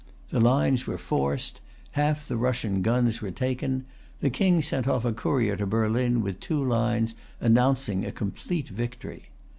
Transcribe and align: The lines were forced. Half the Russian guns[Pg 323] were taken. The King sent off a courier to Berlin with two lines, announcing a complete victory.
The 0.31 0.39
lines 0.39 0.87
were 0.87 0.97
forced. 0.97 1.61
Half 1.91 2.27
the 2.27 2.35
Russian 2.35 2.81
guns[Pg 2.81 2.85
323] 3.19 3.27
were 3.27 3.31
taken. 3.31 3.85
The 4.19 4.29
King 4.31 4.63
sent 4.63 4.87
off 4.87 5.05
a 5.05 5.13
courier 5.13 5.55
to 5.57 5.67
Berlin 5.67 6.23
with 6.23 6.39
two 6.39 6.63
lines, 6.65 7.13
announcing 7.39 8.03
a 8.03 8.11
complete 8.11 8.69
victory. 8.69 9.29